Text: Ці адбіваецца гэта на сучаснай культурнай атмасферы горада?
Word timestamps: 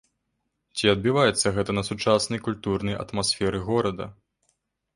Ці 0.77 0.85
адбіваецца 0.93 1.51
гэта 1.59 1.71
на 1.77 1.83
сучаснай 1.89 2.43
культурнай 2.49 2.99
атмасферы 3.05 3.65
горада? 3.69 4.05